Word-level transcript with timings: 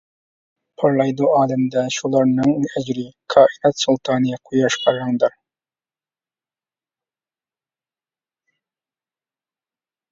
پارلايدۇ 0.83 1.27
ئالەمدە 1.39 1.83
شۇلارنىڭ 1.95 2.53
ئەجرى، 2.71 3.03
كائىنات 3.35 3.83
سۇلتانى 3.83 4.41
—قۇياشقا 4.41 4.95
رەڭدار. 4.97 5.37